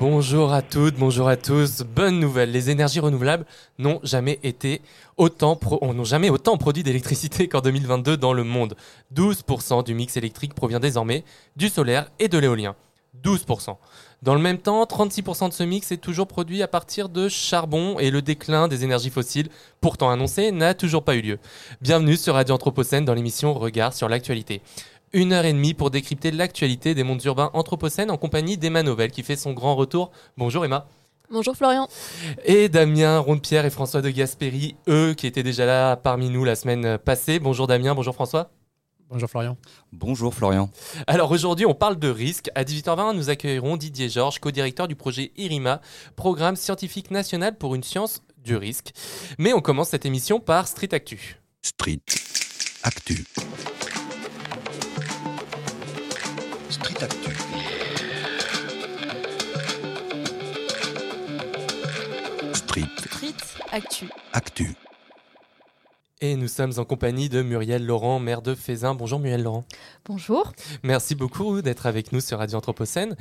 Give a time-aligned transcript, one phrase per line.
[0.00, 1.82] Bonjour à toutes, bonjour à tous.
[1.82, 3.44] Bonne nouvelle, les énergies renouvelables
[3.78, 4.80] n'ont jamais été
[5.16, 8.76] autant pro- n'ont jamais autant produit d'électricité qu'en 2022 dans le monde.
[9.14, 11.24] 12% du mix électrique provient désormais
[11.56, 12.76] du solaire et de l'éolien.
[13.24, 13.76] 12%.
[14.22, 17.98] Dans le même temps, 36% de ce mix est toujours produit à partir de charbon
[17.98, 19.48] et le déclin des énergies fossiles,
[19.80, 21.38] pourtant annoncé, n'a toujours pas eu lieu.
[21.80, 24.60] Bienvenue sur Radio Anthropocène dans l'émission Regard sur l'actualité.
[25.12, 29.10] Une heure et demie pour décrypter l'actualité des mondes urbains anthropocènes en compagnie d'Emma Novel
[29.10, 30.10] qui fait son grand retour.
[30.36, 30.86] Bonjour Emma.
[31.30, 31.88] Bonjour Florian.
[32.44, 36.56] Et Damien Ronde-Pierre et François de Gasperi, eux qui étaient déjà là parmi nous la
[36.56, 37.38] semaine passée.
[37.38, 38.50] Bonjour Damien, bonjour François.
[39.08, 39.56] Bonjour Florian.
[39.92, 40.70] Bonjour Florian.
[41.06, 42.50] Alors aujourd'hui, on parle de risque.
[42.54, 45.80] À 18h20, nous accueillerons Didier Georges, co-directeur du projet IRIMA,
[46.16, 48.92] programme scientifique national pour une science du risque.
[49.38, 51.40] Mais on commence cette émission par Street Actu.
[51.62, 52.00] Street
[52.82, 53.24] Actu.
[56.82, 57.30] Street Actu.
[62.54, 64.06] Street Street Actu.
[64.32, 64.87] Actu.
[66.20, 68.92] Et nous sommes en compagnie de Muriel Laurent, maire de Fézin.
[68.92, 69.64] Bonjour Muriel Laurent.
[70.04, 70.52] Bonjour.
[70.82, 73.14] Merci beaucoup d'être avec nous sur Radio Anthropocène.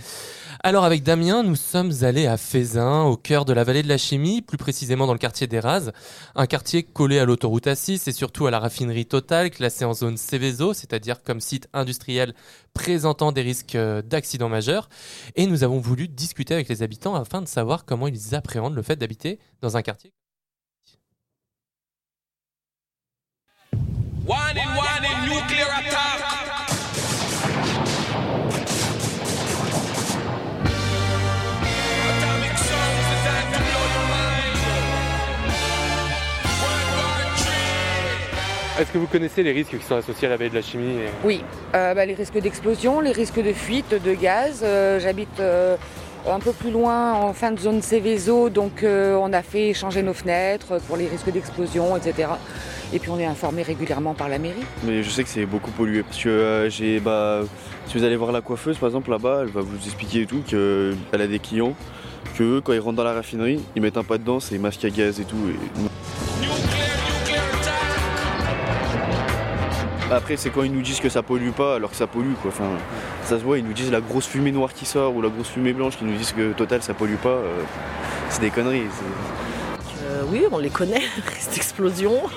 [0.64, 4.00] Alors avec Damien, nous sommes allés à Fézin, au cœur de la vallée de la
[4.00, 5.92] chimie, plus précisément dans le quartier d'Eraz,
[6.34, 10.18] un quartier collé à l'autoroute A6 et surtout à la raffinerie Total, classée en zone
[10.18, 12.34] Céveso, c'est-à-dire comme site industriel
[12.74, 14.90] présentant des risques euh, d'accidents majeurs.
[15.36, 18.82] Et nous avons voulu discuter avec les habitants afin de savoir comment ils appréhendent le
[18.82, 20.17] fait d'habiter dans un quartier.
[38.80, 41.00] Est-ce que vous connaissez les risques qui sont associés à la vallée de la chimie
[41.24, 41.44] Oui,
[41.76, 44.62] Euh, bah, les risques d'explosion, les risques de fuite de gaz.
[44.64, 45.76] Euh, J'habite euh,
[46.32, 50.02] un peu plus loin en fin de zone Céveso, donc euh, on a fait changer
[50.04, 52.30] nos fenêtres pour les risques d'explosion, etc.
[52.94, 54.64] Et puis on est informé régulièrement par la mairie.
[54.86, 57.42] Mais je sais que c'est beaucoup pollué parce que euh, j'ai bah
[57.88, 60.42] si vous allez voir la coiffeuse par exemple là-bas, elle va vous expliquer et tout
[60.46, 61.74] qu'elle a des clients
[62.38, 64.84] que eux, quand ils rentrent dans la raffinerie, ils mettent un pas dedans, c'est masque
[64.86, 65.38] à gaz et tout.
[65.50, 66.27] et-
[70.10, 72.52] Après c'est quand ils nous disent que ça pollue pas alors que ça pollue quoi.
[73.24, 75.50] Ça se voit, ils nous disent la grosse fumée noire qui sort ou la grosse
[75.50, 77.30] fumée blanche qui nous disent que total ça pollue pas.
[77.30, 77.64] euh,
[78.30, 78.84] c'est des conneries.
[80.04, 81.02] Euh, oui, on les connaît,
[81.36, 82.14] risque d'explosion.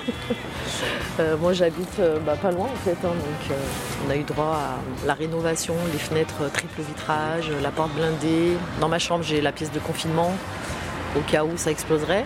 [1.19, 3.57] Euh, moi j'habite bah, pas loin en fait, hein, donc
[4.07, 8.53] on a eu droit à la rénovation, les fenêtres triple vitrage, la porte blindée.
[8.79, 10.33] Dans ma chambre j'ai la pièce de confinement
[11.15, 12.25] au cas où ça exploserait.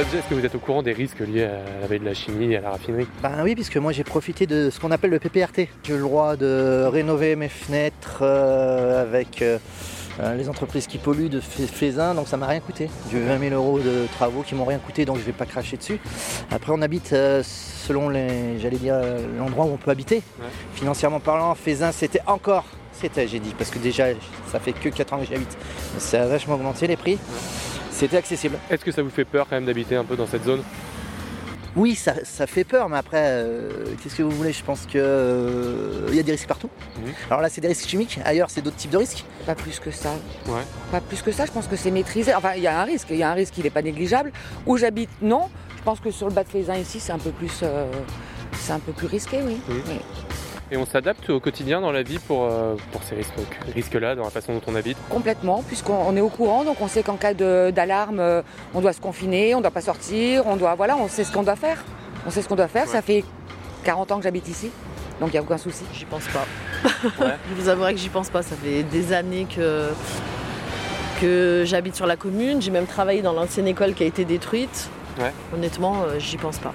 [0.00, 2.56] Est-ce que vous êtes au courant des risques liés à la de la chimie et
[2.56, 3.06] à la raffinerie?
[3.22, 5.68] Ben oui, puisque moi j'ai profité de ce qu'on appelle le PPRT.
[5.82, 9.58] J'ai le droit de rénover mes fenêtres euh, avec euh,
[10.20, 12.88] euh, les entreprises qui polluent de Fézin, donc ça m'a rien coûté.
[13.12, 15.44] J'ai eu 20 000 euros de travaux qui m'ont rien coûté, donc je vais pas
[15.44, 16.00] cracher dessus.
[16.50, 18.98] Après, on habite euh, selon les, j'allais dire
[19.38, 20.22] l'endroit où on peut habiter.
[20.40, 20.46] Ouais.
[20.76, 24.06] Financièrement parlant, Fézin c'était encore, c'était, j'ai dit, parce que déjà
[24.50, 25.58] ça fait que 4 ans que j'y habite,
[25.98, 27.18] ça a vachement augmenté les prix.
[28.00, 28.56] C'était accessible.
[28.70, 30.62] Est-ce que ça vous fait peur quand même d'habiter un peu dans cette zone?
[31.76, 34.54] Oui, ça, ça fait peur, mais après, euh, qu'est-ce que vous voulez?
[34.54, 36.70] Je pense qu'il y a des risques partout.
[36.96, 37.12] Mhm.
[37.28, 38.18] Alors là, c'est des risques chimiques.
[38.24, 39.22] Ailleurs, c'est d'autres types de risques.
[39.44, 40.12] Pas plus que ça.
[40.46, 40.62] Ouais.
[40.90, 42.34] Pas plus que ça, je pense que c'est maîtrisé.
[42.34, 44.32] Enfin, il y a un risque, il y a un risque, il n'est pas négligeable.
[44.64, 45.50] Où j'habite, non.
[45.76, 47.84] Je pense que sur le bas de ici, c'est un peu plus, euh,
[48.58, 49.40] c'est un peu plus risqué.
[49.42, 49.60] Oui.
[50.72, 53.32] Et on s'adapte au quotidien dans la vie pour, euh, pour ces risques-
[53.74, 56.86] risques-là, dans la façon dont on habite Complètement, puisqu'on on est au courant, donc on
[56.86, 58.42] sait qu'en cas d'alarme, euh,
[58.74, 61.32] on doit se confiner, on ne doit pas sortir, on doit, voilà, on sait ce
[61.32, 61.82] qu'on doit faire.
[62.26, 62.84] On sait ce qu'on doit faire.
[62.86, 62.92] Ouais.
[62.92, 63.24] Ça fait
[63.84, 64.70] 40 ans que j'habite ici,
[65.20, 65.84] donc il n'y a aucun souci.
[65.92, 66.44] J'y pense pas.
[67.20, 67.36] Ouais.
[67.50, 68.42] Je vous avouerai que j'y pense pas.
[68.42, 69.88] Ça fait des années que,
[71.20, 72.62] que j'habite sur la commune.
[72.62, 74.88] J'ai même travaillé dans l'ancienne école qui a été détruite.
[75.18, 75.32] Ouais.
[75.54, 76.72] Honnêtement, euh, j'y pense pas.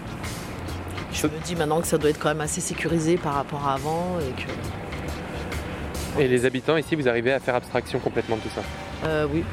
[1.15, 3.73] Je me dis maintenant que ça doit être quand même assez sécurisé par rapport à
[3.75, 8.50] avant et que Et les habitants ici, vous arrivez à faire abstraction complètement de tout
[8.53, 8.62] ça
[9.06, 9.44] Euh, oui.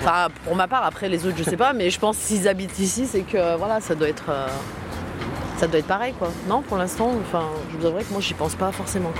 [0.00, 2.78] Enfin, pour ma part, après les autres, je sais pas, mais je pense s'ils habitent
[2.78, 4.46] ici, c'est que voilà, ça doit être, euh,
[5.56, 6.30] ça doit être pareil, quoi.
[6.48, 9.12] Non, pour l'instant, enfin, je vous avouerai que moi, j'y pense pas forcément.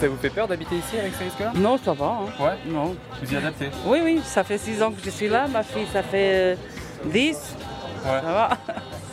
[0.00, 2.06] Ça vous fait peur d'habiter ici avec ces risques-là Non, ça va.
[2.06, 2.42] hein.
[2.42, 2.56] Ouais?
[2.66, 2.96] Non.
[3.22, 3.68] Vous y adaptez?
[3.84, 5.46] Oui, oui, ça fait 6 ans que je suis là.
[5.48, 6.56] Ma fille, ça fait euh,
[7.04, 7.36] 10.
[7.36, 7.36] Ouais.
[8.04, 8.50] Ça va.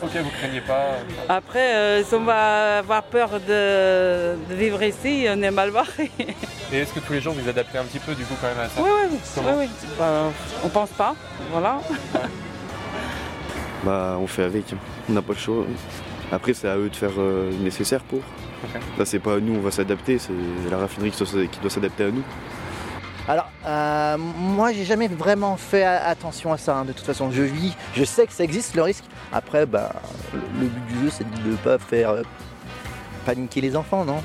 [0.00, 0.80] Ok, vous craignez pas
[1.28, 6.10] Après, euh, si on va avoir peur de, de vivre ici, on est mal barré.
[6.72, 8.60] Et est-ce que tous les jours vous adaptez un petit peu du coup quand même
[8.60, 8.80] à ça?
[8.80, 9.18] Oui, oui, oui.
[9.44, 9.68] Oui, oui.
[9.98, 10.22] Bah,
[10.64, 11.14] on pense pas.
[11.50, 11.80] Voilà.
[13.84, 14.76] Bah, on fait avec, hein.
[15.10, 15.64] on n'a pas le choix.
[16.32, 18.20] Après, c'est à eux de faire euh, le nécessaire pour.
[18.98, 20.32] Là, c'est pas à nous, on va s'adapter, c'est
[20.70, 22.22] la raffinerie qui doit, s'adapter à nous.
[23.28, 26.76] Alors, euh, moi, j'ai jamais vraiment fait attention à ça.
[26.78, 29.04] hein, de toute façon, je vis, je sais que ça existe le risque.
[29.32, 29.92] Après, bah,
[30.32, 32.22] le, but du jeu, c'est de ne pas faire euh,
[33.26, 34.22] paniquer les enfants, non?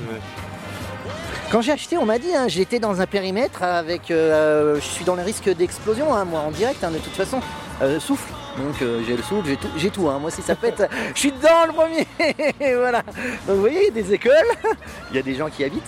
[1.50, 5.04] Quand j'ai acheté, on m'a dit, hein, j'étais dans un périmètre avec, euh, je suis
[5.04, 7.40] dans le risque d'explosion, hein, moi, en direct, de toute façon.
[7.82, 8.32] Euh, souffle.
[8.56, 10.08] Donc euh, j'ai le souffle, j'ai tout, j'ai tout.
[10.08, 10.18] hein.
[10.20, 10.82] Moi, si ça pète,
[11.14, 12.06] je suis dedans le premier.
[12.76, 13.02] voilà.
[13.46, 14.32] Donc vous voyez, des écoles,
[15.10, 15.82] il y a des gens qui habitent.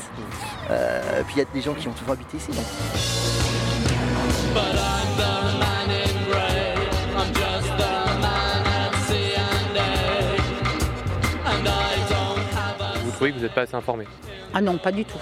[0.70, 2.50] Euh, puis il y a des gens qui ont toujours habité ici.
[2.50, 2.64] donc.
[13.04, 14.04] Vous trouvez que vous n'êtes pas assez informé?
[14.54, 15.18] Ah non, pas du tout.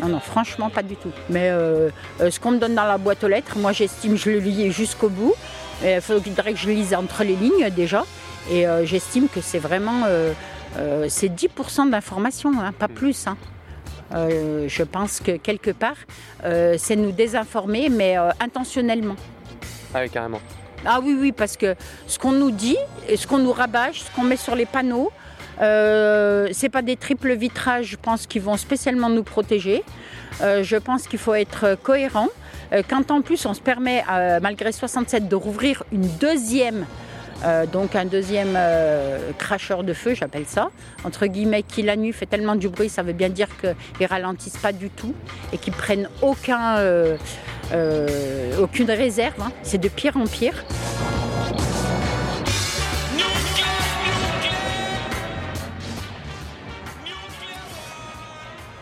[0.00, 1.10] Non, non, franchement, pas du tout.
[1.30, 4.38] Mais euh, ce qu'on me donne dans la boîte aux lettres, moi j'estime je le
[4.38, 5.34] lis jusqu'au bout.
[5.84, 8.04] Il faudrait que je lise entre les lignes déjà.
[8.50, 10.32] Et euh, j'estime que c'est vraiment euh,
[10.78, 13.26] euh, c'est 10% d'information, hein, pas plus.
[13.26, 13.36] hein.
[14.14, 15.96] Euh, je pense que quelque part,
[16.44, 19.16] euh, c'est nous désinformer, mais euh, intentionnellement.
[19.92, 20.40] Ah oui, carrément.
[20.84, 21.74] Ah oui, oui, parce que
[22.06, 22.76] ce qu'on nous dit,
[23.14, 25.10] ce qu'on nous rabâche, ce qu'on met sur les panneaux,
[25.60, 29.82] euh, c'est pas des triples vitrages, je pense, qui vont spécialement nous protéger.
[30.42, 32.28] Euh, je pense qu'il faut être cohérent.
[32.72, 36.86] Euh, quand en plus on se permet, euh, malgré 67, de rouvrir une deuxième,
[37.44, 38.58] euh, donc un deuxième
[39.38, 40.70] cracheur de feu, j'appelle ça,
[41.04, 44.56] entre guillemets, qui la nuit fait tellement du bruit, ça veut bien dire qu'ils ralentissent
[44.56, 45.14] pas du tout
[45.52, 46.78] et qu'ils prennent aucun,
[48.60, 49.40] aucune réserve.
[49.40, 49.52] hein.
[49.62, 50.64] C'est de pire en pire.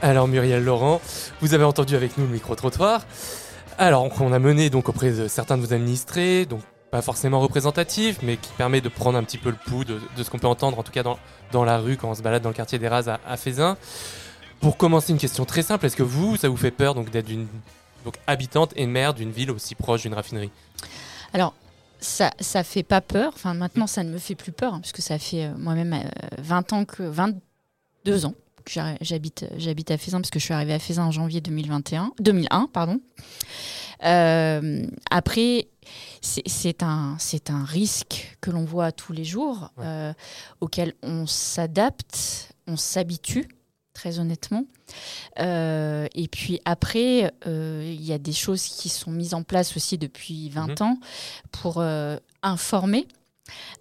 [0.00, 1.00] Alors Muriel Laurent,
[1.40, 3.06] vous avez entendu avec nous le micro-trottoir.
[3.76, 6.60] Alors on a mené donc auprès de certains de vos administrés, donc
[6.92, 10.30] pas forcément représentatif, mais qui permet de prendre un petit peu le pouls de, ce
[10.30, 12.54] qu'on peut entendre, en tout cas dans, la rue quand on se balade dans le
[12.54, 13.76] quartier des Rases à, à.
[14.60, 17.28] Pour commencer, une question très simple, est-ce que vous, ça vous fait peur donc d'être
[17.28, 17.48] une
[18.28, 20.52] habitante et maire d'une ville aussi proche d'une raffinerie?
[21.32, 21.52] Alors,
[21.98, 23.32] ça, ça fait pas peur.
[23.34, 26.08] Enfin, maintenant, ça ne me fait plus peur, hein, puisque ça fait euh, moi-même euh,
[26.38, 28.34] 20 ans que 22 ans
[28.68, 32.68] j'habite j'habite à Fézin, parce que je suis arrivée à Fézin en janvier 2021, 2001,
[32.72, 33.00] pardon.
[34.04, 35.68] Euh, après,
[36.20, 40.12] c'est un, c'est un risque que l'on voit tous les jours, euh,
[40.60, 43.48] auquel on s'adapte, on s'habitue,
[43.92, 44.64] très honnêtement.
[45.38, 49.98] Euh, et puis après, il y a des choses qui sont mises en place aussi
[49.98, 50.98] depuis 20 ans
[51.52, 51.82] pour
[52.42, 53.06] informer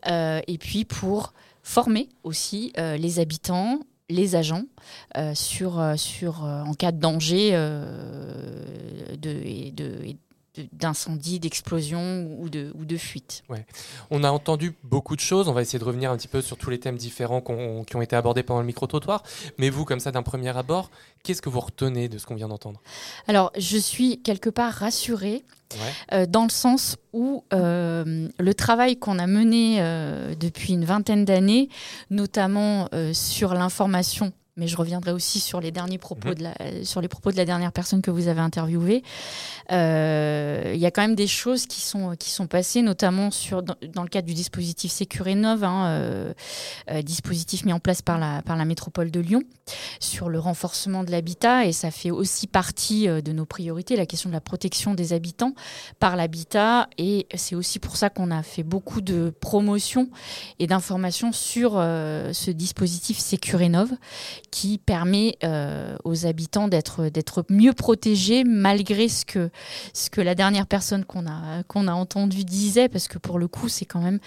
[0.06, 1.34] et puis pour
[1.64, 4.64] former aussi les habitants, les agents
[5.18, 7.52] euh, sur, euh, sur euh, en cas de danger
[9.72, 10.16] de-
[10.72, 13.44] d'incendie, d'explosion ou de, ou de fuite.
[13.50, 13.66] Ouais.
[14.12, 15.48] On a entendu beaucoup de choses.
[15.48, 18.02] On va essayer de revenir un petit peu sur tous les thèmes différents qui ont
[18.02, 19.24] été abordés pendant le micro-trottoir.
[19.58, 20.90] Mais vous, comme ça, d'un premier abord,
[21.24, 22.82] qu'est-ce que vous retenez de ce qu'on vient d'entendre?
[23.28, 25.44] Alors, je suis quelque part rassurée
[25.74, 25.80] Ouais.
[26.20, 31.26] euh, dans le sens où euh, le travail qu'on a mené euh, depuis une vingtaine
[31.26, 31.68] d'années,
[32.12, 36.36] notamment sur l'information, mais je reviendrai aussi sur les derniers propos Mhm.
[36.36, 39.04] de la, sur les propos de la dernière personne que vous avez interviewée.
[39.72, 43.64] Euh, Il y a quand même des choses qui sont qui sont passées, notamment sur
[43.64, 46.34] dans, dans le cadre du dispositif Sécurénov, hein, euh,
[46.92, 49.42] euh, dispositif mis en place par la par la métropole de Lyon,
[50.00, 54.30] sur le renforcement de l'habitat et ça fait aussi partie de nos priorités, la question
[54.30, 55.54] de la protection des habitants
[56.00, 60.10] par l'habitat et c'est aussi pour ça qu'on a fait beaucoup de promotions
[60.60, 63.92] et d'informations sur ce dispositif Sécurénov
[64.54, 69.50] qui permet euh, aux habitants d'être d'être mieux protégés malgré ce que
[69.94, 73.48] ce que la dernière personne qu'on a qu'on a entendue disait parce que pour le
[73.48, 74.20] coup c'est quand même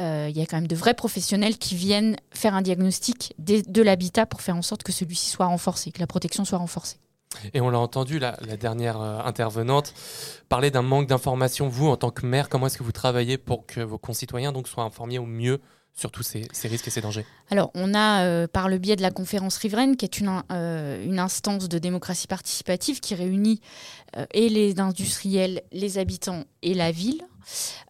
[0.00, 3.82] euh, il y a quand même de vrais professionnels qui viennent faire un diagnostic de
[3.82, 6.96] l'habitat pour faire en sorte que celui-ci soit renforcé que la protection soit renforcée.
[7.54, 9.94] Et on l'a entendu, la, la dernière euh, intervenante
[10.48, 11.68] parler d'un manque d'information.
[11.68, 14.66] Vous, en tant que maire, comment est-ce que vous travaillez pour que vos concitoyens donc,
[14.66, 15.60] soient informés au mieux
[15.98, 19.02] sur tous ces, risques et ces dangers Alors, on a, euh, par le biais de
[19.02, 23.60] la conférence riveraine, qui est une, euh, instance de démocratie participative qui réunit
[24.16, 27.22] euh, et les industriels, les habitants et la ville,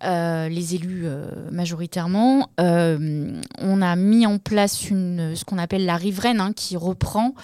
[0.01, 1.07] les élus
[1.51, 2.49] majoritairement.
[2.59, 7.35] On a mis en place ce qu'on appelle la riveraine, hein, qui reprend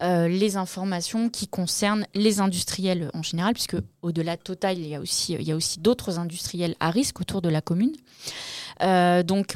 [0.00, 5.00] les informations qui concernent les industriels en général, puisque au-delà de Total, il y a
[5.00, 7.94] aussi, il y a aussi d'autres industriels à risque autour de la commune.
[8.80, 9.54] Donc,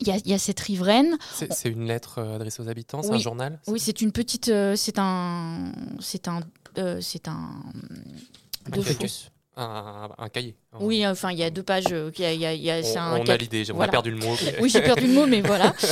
[0.00, 1.16] il y, a, il y a cette riveraine.
[1.32, 4.48] C'est une lettre euh, adressée aux habitants, c'est un journal Oui, c'est une petite.
[4.48, 5.72] euh, c'est un.
[6.00, 6.40] C'est un.
[6.78, 7.50] euh, c'est un.
[9.56, 10.54] Un, un cahier.
[10.80, 11.84] Oui, enfin, il y a deux pages.
[11.88, 13.64] il y a- il y a- il y a- c'est On, un on a l'idée,
[13.70, 13.90] on voilà.
[13.90, 14.34] a perdu le mot.
[14.44, 15.72] mais- Oui, j'ai perdu le mot, mais voilà.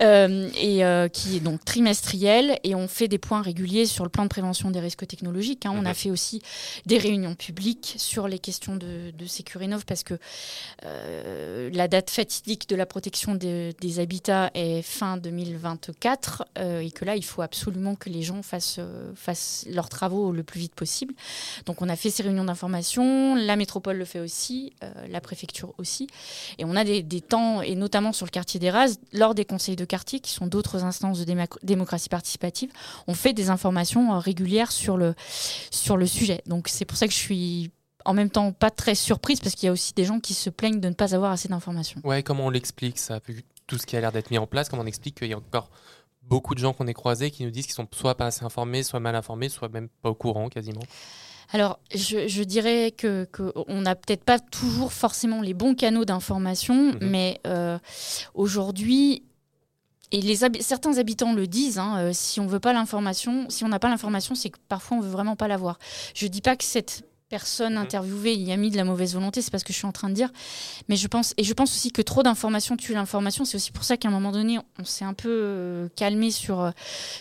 [0.00, 2.58] Euh, et euh, qui est donc trimestriel.
[2.62, 5.66] Et on fait des points réguliers sur le plan de prévention des risques technologiques.
[5.66, 5.72] hein.
[5.74, 5.94] On a Mhm.
[5.94, 6.40] fait aussi
[6.86, 10.14] des réunions publiques sur les questions de, de Sécurinov parce que
[10.84, 16.90] euh, la date fatidique de la protection des- des habitats est fin 2024 euh, et
[16.90, 18.80] que là, il faut absolument que les gens fassent,
[19.16, 21.14] fassent leurs travaux le plus vite possible.
[21.66, 23.07] Donc, on a fait ces réunions d'information.
[23.36, 26.08] La métropole le fait aussi, euh, la préfecture aussi.
[26.58, 29.76] Et on a des, temps, et notamment sur le quartier des Rases, lors des conseils
[29.76, 32.70] de quartier, qui sont d'autres instances de démocratie participative,
[33.06, 35.14] on fait des informations euh, régulières sur le,
[35.70, 36.42] sur le sujet.
[36.46, 37.70] Donc, c'est pour ça que je suis
[38.04, 40.50] en même temps pas très surprise, parce qu'il y a aussi des gens qui se
[40.50, 42.00] plaignent de ne pas avoir assez d'informations.
[42.04, 43.20] Ouais, comment on l'explique ça
[43.66, 45.38] Tout ce qui a l'air d'être mis en place, comment on explique qu'il y a
[45.38, 45.70] encore
[46.22, 48.82] beaucoup de gens qu'on ait croisés qui nous disent qu'ils sont soit pas assez informés,
[48.82, 50.82] soit mal informés, soit même pas au courant quasiment?
[51.50, 56.04] Alors, je, je dirais que, que on n'a peut-être pas toujours forcément les bons canaux
[56.04, 57.78] d'information, mais euh,
[58.34, 59.22] aujourd'hui,
[60.10, 63.68] et les certains habitants le disent, hein, euh, si on veut pas l'information, si on
[63.68, 65.78] n'a pas l'information, c'est que parfois on veut vraiment pas l'avoir.
[66.14, 69.50] Je dis pas que cette personne interviewée y a mis de la mauvaise volonté, c'est
[69.50, 70.30] pas ce que je suis en train de dire,
[70.88, 73.44] mais je pense et je pense aussi que trop d'informations tue l'information.
[73.44, 76.60] C'est aussi pour ça qu'à un moment donné, on s'est un peu euh, calmé sur
[76.60, 76.70] euh,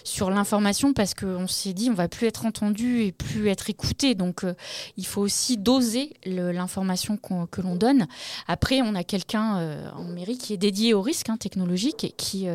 [0.03, 4.15] sur l'information parce qu'on s'est dit on va plus être entendu et plus être écouté.
[4.15, 4.53] Donc euh,
[4.95, 8.07] il faut aussi doser l'information que l'on donne.
[8.47, 12.47] Après, on a quelqu'un en mairie qui est dédié au risque hein, technologique et qui,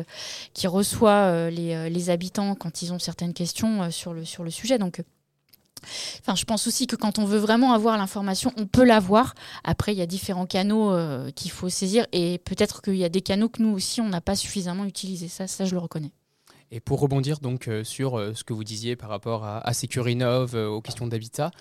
[0.53, 4.77] qui reçoit les, les habitants quand ils ont certaines questions sur, le, sur le sujet.
[4.77, 5.01] Donc,
[6.19, 9.33] Enfin, je pense aussi que quand on veut vraiment avoir l'information, on peut l'avoir.
[9.63, 13.09] Après, il y a différents canaux euh, qu'il faut saisir et peut-être qu'il y a
[13.09, 15.27] des canaux que nous aussi, on n'a pas suffisamment utilisés.
[15.27, 16.11] Ça, ça, je le reconnais.
[16.75, 19.73] Et pour rebondir donc euh, sur euh, ce que vous disiez par rapport à, à
[19.73, 21.51] Securinov, euh, aux questions d'habitat,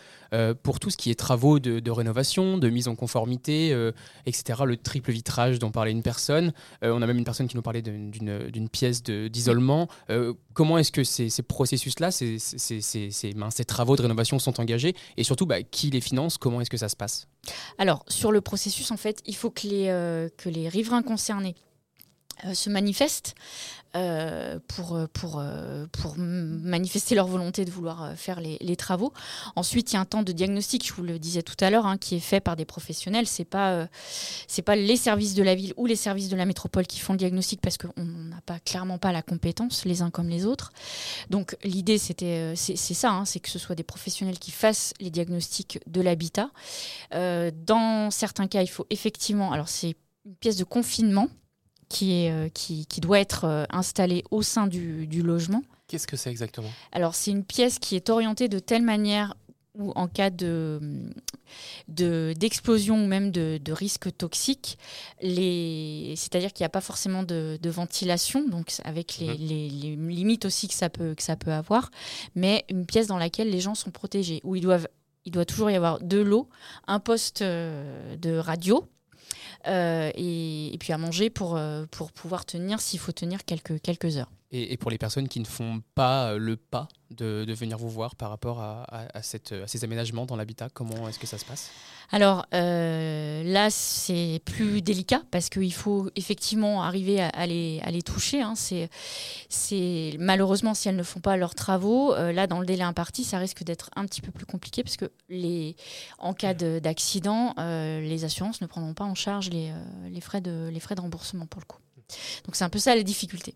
[0.63, 3.77] pour tout ce qui est travaux de, rénovation, de mise en conformité,
[4.25, 7.61] etc., le triple vitrage dont parlait une personne, on a même une personne qui nous
[7.61, 9.89] parlait d'une- pièce d'isolement.
[10.55, 14.39] Comment est-ce que ces, ces processus-là, ces, ces- ces- ces- ben, ces travaux de rénovation
[14.39, 17.29] sont engagés Et surtout, bah, qui les finance Comment est-ce que ça se passe?
[17.77, 21.57] Alors, sur le processus, en fait, il faut que les, riverains concernés
[22.55, 23.35] se manifestent
[23.95, 29.13] euh, pour, euh, pour, euh, pour manifester leur volonté de vouloir euh, faire les, travaux.
[29.55, 31.85] Ensuite, il y a un temps de diagnostic, je vous le disais tout à l'heure,
[31.85, 33.27] hein, qui est fait par des professionnels.
[33.27, 33.87] C'est pas euh,
[34.47, 37.13] c'est pas les services de la ville ou les services de la métropole qui font
[37.13, 40.73] le diagnostic parce qu'on n'a pas clairement pas la compétence les uns comme les autres.
[41.29, 44.95] Donc l'idée c'était euh, c'est ça, hein, c'est que ce soit des professionnels qui fassent
[45.01, 46.51] les diagnostics de l'habitat.
[47.15, 51.29] Euh, dans certains cas, il faut effectivement, alors c'est une pièce de confinement
[51.93, 55.63] qui, est, euh, qui, qui doit être euh, installée au sein du, du logement.
[55.89, 56.71] Qu'est-ce que c'est exactement?
[56.91, 59.35] Alors c'est une pièce qui est orientée de telle manière
[59.75, 60.81] où en cas de
[61.89, 64.79] de- d'explosion ou même de, de risque toxique,
[65.21, 66.15] les...
[66.17, 70.45] c'est-à-dire qu'il n'y a pas forcément de, de ventilation, donc avec les, les- les limites
[70.45, 71.91] aussi que ça, peut, que ça peut avoir,
[72.35, 74.89] mais une pièce dans laquelle les gens sont protégés, où ils doivent,
[75.25, 76.49] il doit toujours y avoir de l'eau,
[76.87, 78.87] un poste euh, de radio.
[79.67, 84.31] Euh, et, puis à manger pour, euh, pour pouvoir tenir s'il faut tenir quelques heures.
[84.53, 88.17] Et, pour les personnes qui ne font pas euh, le pas de, venir vous voir
[88.17, 88.87] par rapport à,
[89.23, 91.71] ces aménagements dans l'habitat, comment est-ce que ça se passe?
[92.11, 98.43] Alors euh, là, c'est plus délicat parce qu'il faut effectivement arriver à, les, toucher.
[98.43, 98.55] hein.
[98.57, 103.25] C'est, malheureusement si elles ne font pas leurs travaux, euh, là dans le délai imparti,
[103.25, 105.11] ça risque d'être un petit peu plus compliqué parce que
[106.19, 111.47] en cas de- d'accident, les assurances ne prendront pas en charge les frais de remboursement
[111.47, 111.79] pour le coup.
[112.45, 113.55] Donc c'est un peu ça la difficulté.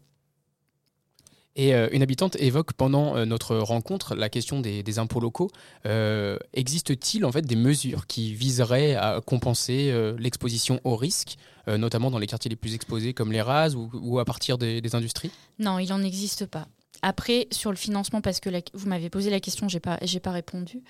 [1.56, 5.50] Et euh, une habitante évoque pendant euh, notre rencontre la question des, impôts locaux.
[5.86, 11.36] Euh, Existe-t-il en fait des mesures qui viseraient à compenser l'exposition au risque,
[11.66, 13.42] notamment dans les quartiers les plus exposés comme les
[13.74, 15.30] ou, ou à partir des, des industries?
[15.58, 16.66] Non, il n'en existe pas.
[17.02, 20.30] Après, sur le financement, parce que vous m'avez posé la question, j'ai pas, j'ai pas
[20.30, 20.82] répondu.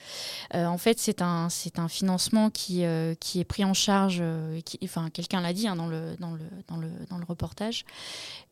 [0.55, 4.19] Euh, en fait, c'est un, un financement qui, euh, qui est pris en charge.
[4.21, 7.85] euh, enfin, quelqu'un l'a dit hein, dans, le, dans, le, dans, le, dans le reportage.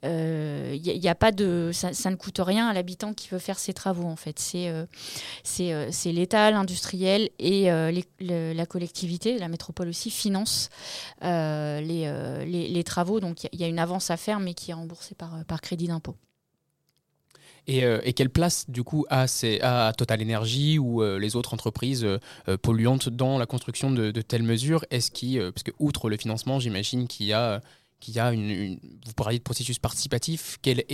[0.03, 4.07] Y, a- pas de, ça, ne coûte rien à l'habitant qui veut faire ses travaux.
[4.07, 7.67] En fait, c'est, l'État, l'industriel et
[8.21, 10.69] la collectivité, la métropole aussi finance
[11.23, 13.21] les, les, travaux.
[13.21, 15.61] Donc, il y, y a une avance à faire, mais qui est remboursée par, par
[15.61, 16.17] crédit d'impôt.
[17.67, 19.27] Et, euh, et quelle place, du coup, a,
[19.97, 22.19] Total Energy ou euh, les autres entreprises euh,
[22.59, 24.85] polluantes dans la construction de, telles mesures?
[24.91, 25.11] Est-ce
[25.51, 27.61] parce que outre le financement, j'imagine qu'il y a,
[28.01, 30.59] qu'il y a une, Vous parliez de processus participatif.
[30.63, 30.85] Quelles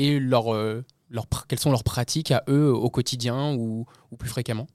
[1.58, 3.86] sont leurs pratiques à eux au quotidien ou,
[4.18, 4.68] plus fréquemment?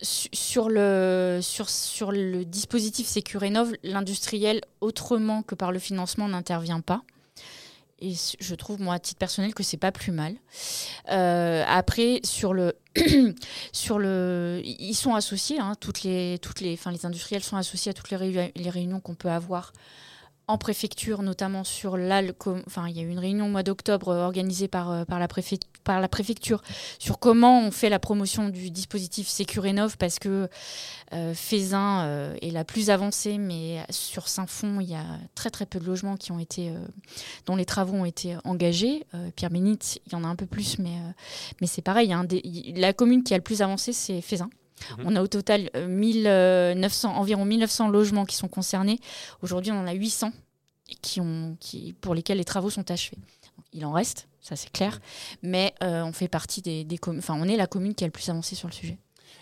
[0.00, 6.80] Su- sur, le, sur, sur le dispositif Sécurénov, l'industriel, autrement que par le financement, n'intervient
[6.80, 7.02] pas.
[8.00, 10.34] Et je trouve, moi, à titre personnel, que c'est pas plus mal.
[11.10, 12.74] Euh, après, sur le,
[13.72, 15.58] sur le, ils sont associés.
[15.58, 19.30] hein, toutes les, toutes les, les industriels sont associés à toutes les réunions qu'on peut
[19.30, 19.72] avoir
[20.48, 22.62] en préfecture, notamment sur l'ALCOM.
[22.66, 25.18] Enfin, il y a eu une réunion au mois d'octobre euh, organisée par, euh, par,
[25.18, 25.28] la
[25.84, 26.62] par la préfecture
[26.98, 30.48] sur comment on fait la promotion du dispositif Sécurénov parce que
[31.12, 35.78] euh, euh, est la plus avancée, mais sur Saint-Fond, il y a très très peu
[35.78, 36.72] de logements qui ont été,
[37.46, 39.04] dont les travaux ont été engagés.
[39.36, 40.96] Pierre Bénite, il y en a un peu plus, mais,
[41.60, 42.14] mais c'est pareil.
[42.74, 44.50] la commune qui a le plus avancé, c'est Fézin.
[45.04, 48.98] On a au total euh, 1900, environ 1900 logements qui sont concernés.
[49.42, 50.32] Aujourd'hui, on en a 800
[51.02, 53.18] qui ont, qui, pour lesquels les travaux sont achevés.
[53.72, 55.00] Il en reste, ça c'est clair,
[55.42, 57.20] mais euh, on fait partie des, des communes.
[57.20, 58.98] Enfin, on est la commune qui a le plus avancé sur le sujet.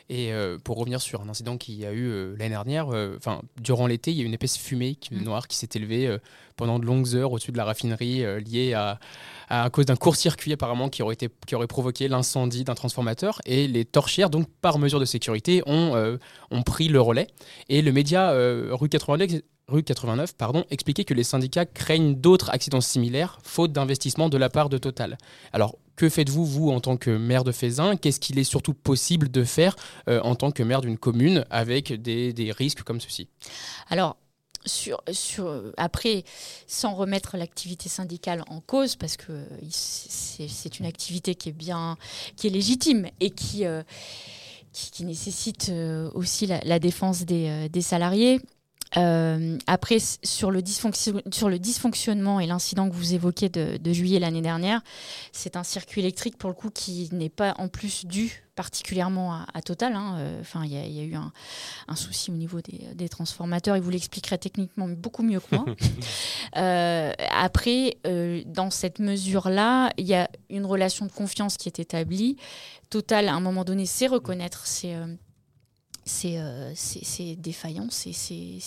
[0.09, 3.17] Et euh, pour revenir sur un incident qu'il y a eu euh, l'année dernière, euh,
[3.17, 6.17] enfin durant l'été, il y a eu une épaisse fumée qui- noire qui s'est élevée
[6.55, 9.01] pendant de longues heures au-dessus de la raffinerie, liée à,
[9.49, 13.41] à, à cause d'un court-circuit apparemment qui aurait, été, qui aurait provoqué l'incendie d'un transformateur.
[13.47, 16.19] Et les torchières, donc par mesure de sécurité, ont,
[16.51, 17.27] ont pris le relais.
[17.69, 18.33] Et le média
[18.71, 24.29] rue 89 rue 89 pardon, expliquait que les syndicats craignent d'autres accidents similaires, faute d'investissement
[24.29, 25.19] de la part de Total.
[25.53, 29.31] Alors, que faites-vous, vous, en tant que maire de Fézin Qu'est-ce qu'il est surtout possible
[29.31, 29.77] de faire
[30.09, 33.29] euh, en tant que maire d'une commune avec des, des risques comme ceci?
[33.89, 34.17] Alors,
[34.67, 36.25] sur, sur, après,
[36.67, 41.97] sans remettre l'activité syndicale en cause, parce que c'est une activité qui est bien,
[42.37, 43.83] qui est légitime et qui, euh,
[44.73, 48.41] qui, nécessite euh, aussi la, la défense des, des salariés.
[48.99, 53.93] Euh, après, sur le, dysfonction- sur le dysfonctionnement et l'incident que vous évoquez de, de
[53.93, 54.81] juillet l'année dernière,
[55.33, 59.47] c'est un circuit électrique pour le coup qui n'est pas en plus dû particulièrement à,
[59.53, 59.93] à Total.
[59.95, 60.17] hein.
[60.19, 61.31] Euh, Enfin, il y, a- il y a eu un,
[61.89, 63.77] un souci au niveau des, des transformateurs.
[63.77, 65.65] Il vous l'expliquerait techniquement beaucoup mieux que moi.
[66.57, 71.79] Euh, après, euh, dans cette mesure-là, il y a une relation de confiance qui est
[71.81, 72.37] établie.
[72.89, 74.95] Total, à un moment donné, sait reconnaître ses,
[76.07, 76.73] ses, euh,
[77.37, 78.59] défaillances et ses,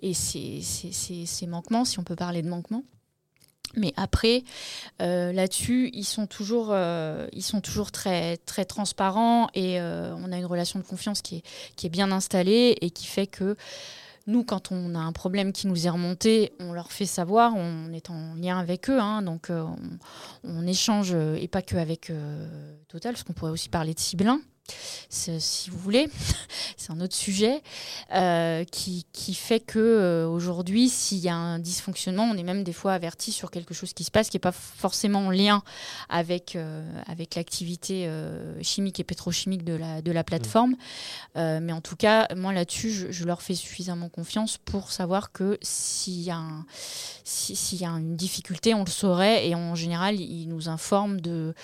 [0.00, 2.84] et ses manquements, si on peut parler de manquements.
[3.76, 4.44] Mais après,
[5.00, 10.30] euh, là-dessus, ils sont toujours, euh, ils sont toujours très, très transparents et euh, on
[10.32, 11.42] a une relation de confiance qui est,
[11.76, 13.56] qui est bien installée et qui fait que
[14.26, 17.92] nous, quand on a un problème qui nous est remonté, on leur fait savoir, on
[17.92, 19.50] est en lien avec eux, hein, donc
[20.44, 22.12] on, échange, et pas que avec
[22.86, 24.40] Total, parce qu'on pourrait aussi parler de Ciblin,
[25.08, 26.08] si vous voulez,
[26.76, 27.62] c'est un autre sujet,
[28.14, 32.64] euh, qui, qui fait que euh, aujourd'hui, s'il y a un dysfonctionnement, on est même
[32.64, 35.62] des fois averti sur quelque chose qui se passe, qui n'est pas forcément en lien
[36.08, 38.08] avec, euh, avec l'activité
[38.62, 40.76] chimique et pétrochimique de la, de la plateforme.
[41.36, 45.32] Euh, mais en tout cas, moi là-dessus, je, je leur fais suffisamment confiance pour savoir
[45.32, 46.64] que s'il y, a un-
[47.24, 49.48] si- s'il y a une difficulté, on le saurait.
[49.48, 51.54] Et en général, ils nous informent de,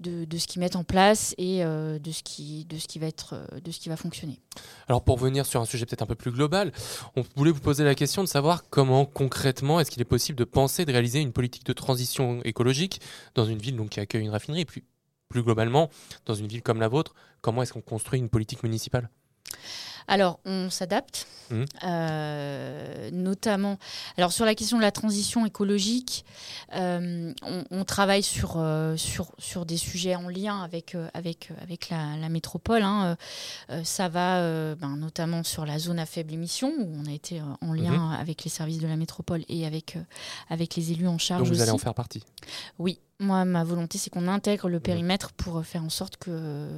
[0.00, 3.06] de, de ce qu'ils mettent en place et de, ce qui, de, ce qui va
[3.06, 4.40] être, euh, de ce qui va fonctionner.
[4.88, 6.72] Alors pour revenir sur un sujet peut-être un peu plus global,
[7.16, 10.44] on voulait vous poser la question de savoir comment concrètement est-ce qu'il est possible de
[10.44, 13.00] penser de réaliser une politique de transition écologique
[13.34, 14.62] dans une ville donc, qui accueille une raffinerie?
[14.62, 14.84] Et puis
[15.28, 15.90] plus globalement
[16.24, 19.10] dans une ville comme la vôtre, comment est-ce qu'on construit une politique municipale?
[20.08, 21.64] Alors, on s'adapte, Mhm.
[21.84, 23.78] euh, notamment.
[24.16, 26.24] Alors, sur la question de la transition écologique,
[26.74, 31.90] euh, on, on travaille sur, euh, sur, sur des sujets en lien avec, avec, avec
[31.90, 32.82] la, la métropole.
[32.82, 33.16] hein.
[33.84, 37.72] Ça va ben, notamment sur la zone à faible émission, où on a été en
[37.72, 38.20] lien Mhm.
[38.20, 39.96] avec les services de la métropole et avec,
[40.50, 41.42] avec les élus en charge.
[41.44, 42.22] Donc vous allez en faire partie.
[42.78, 46.68] Oui, moi, ma volonté, c'est qu'on intègre le périmètre pour faire en sorte que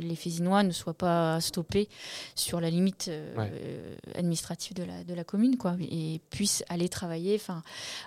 [0.00, 1.88] les Fésinois ne soient pas stoppés
[2.34, 3.50] sur la limite euh, Ouais.
[3.54, 7.62] euh, administrative de la, de la commune, quoi, et puissent aller travailler, enfin,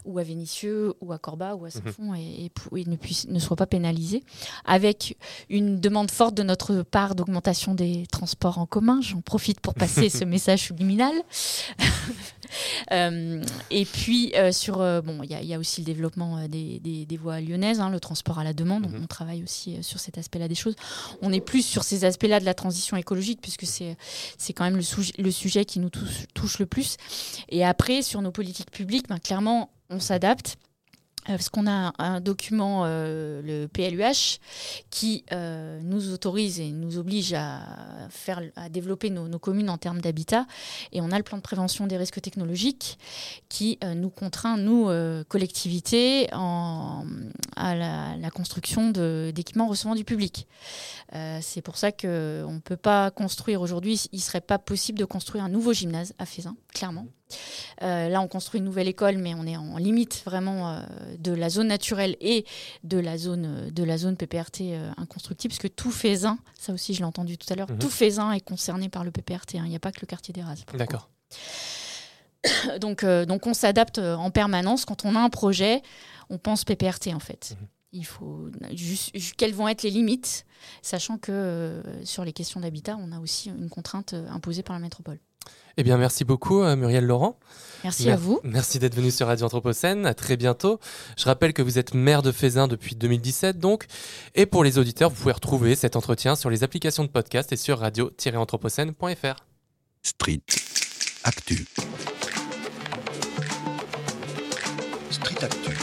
[0.06, 3.28] ou à Vénissieux, ou à Corba, ou à Saint-Fond, et, et pou- et ne, puissent,
[3.28, 4.24] ne soient pas pénalisés,
[4.66, 5.18] avec
[5.50, 9.00] une demande forte de notre part d'augmentation des transports en commun.
[9.02, 11.14] J'en profite pour passer ce message subliminal.
[12.92, 15.86] Euh, et puis, euh, sur, euh, bon, il y, a- il y a aussi le
[15.86, 18.86] développement des, des- des voies lyonnaises, hein, le transport à la demande.
[18.94, 20.76] On, on travaille aussi sur cet aspect-là des choses.
[21.22, 23.98] On est plus sur ces aspects-là de la transition écologique, puisque c'est
[24.38, 26.98] c'est quand même le, sujet- le sujet qui nous touche, touche le plus.
[27.50, 30.58] Et après, sur nos politiques publiques, ben, clairement, on s'adapte.
[31.30, 34.40] Euh, Parce qu'on a un document, euh, le PLUH,
[34.90, 37.62] qui euh, nous autorise et nous oblige à,
[38.10, 40.46] faire, à développer nos, communes en termes d'habitat.
[40.92, 42.98] Et on a le plan de prévention des risques technologiques
[43.50, 44.90] qui nous contraint, nous,
[45.28, 50.48] collectivités, à la, construction d'équipements recevant du public.
[51.42, 55.06] C'est pour ça qu'on ne peut pas construire aujourd'hui, il ne serait pas possible de
[55.06, 57.08] construire un nouveau gymnase à Fézin, clairement.
[57.84, 60.82] Euh, là, on construit une nouvelle école, mais on est en limite vraiment euh,
[61.20, 62.46] de la zone naturelle et
[62.84, 66.74] de la zone, euh, de la zone PPRT euh, inconstructible, parce que tout Fézin, ça
[66.74, 67.80] aussi je l'ai entendu tout à l'heure, Mhm.
[67.80, 69.64] tout Fézin est concerné par le PPRT, hein.
[69.66, 70.64] il n'y a pas que le quartier des Rases.
[70.74, 71.10] D'accord.
[72.80, 74.86] donc, donc on s'adapte en permanence.
[74.86, 75.82] Quand on a un projet,
[76.30, 77.56] on pense PPRT en fait.
[77.94, 80.46] Il faut juste ju- quelles vont être les limites,
[80.82, 85.20] sachant que sur les questions d'habitat, on a aussi une contrainte imposée par la métropole.
[85.78, 87.38] Eh bien, merci beaucoup, euh, Muriel Laurent.
[87.84, 88.40] Merci à vous.
[88.44, 90.06] Merci d'être venu sur Radio Anthropocène.
[90.06, 90.80] À très bientôt.
[91.18, 93.86] Je rappelle que vous êtes maire de Fézin depuis 2017, donc.
[94.34, 97.58] Et pour les auditeurs, vous pouvez retrouver cet entretien sur les applications de podcast et
[97.58, 99.46] sur radio-anthropocène.fr.
[100.02, 100.42] Street
[101.24, 101.66] Actu.
[105.12, 105.78] Street Actu.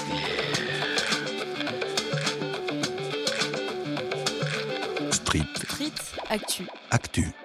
[5.10, 5.92] Street Street
[6.30, 6.66] Actu.
[6.90, 7.43] Actu.